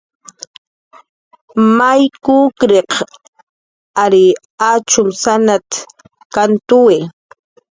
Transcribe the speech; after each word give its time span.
"May 1.77 2.01
kukriq 2.23 2.91
ary 4.03 4.25
achumsanat"" 4.71 5.69
kantuwi" 6.33 6.97